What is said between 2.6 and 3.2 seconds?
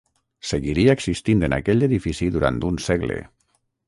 un segle.